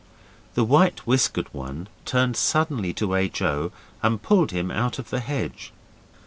The 0.55 0.63
white 0.63 1.05
whiskered 1.05 1.45
one 1.53 1.87
turned 2.05 2.35
suddenly 2.35 2.91
to 2.95 3.13
H. 3.13 3.39
O. 3.43 3.71
and 4.01 4.19
pulled 4.19 4.49
him 4.49 4.71
out 4.71 4.97
of 4.97 5.11
the 5.11 5.19
hedge. 5.19 5.73